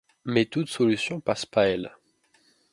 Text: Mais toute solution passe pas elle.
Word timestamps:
Mais 0.25 0.45
toute 0.47 0.67
solution 0.67 1.19
passe 1.19 1.45
pas 1.45 1.67
elle. 1.67 1.95